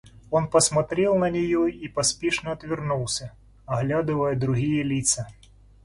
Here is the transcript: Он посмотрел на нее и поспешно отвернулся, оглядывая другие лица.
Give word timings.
Он 0.31 0.47
посмотрел 0.47 1.15
на 1.19 1.29
нее 1.29 1.69
и 1.69 1.87
поспешно 1.87 2.53
отвернулся, 2.53 3.33
оглядывая 3.67 4.35
другие 4.35 4.81
лица. 4.81 5.27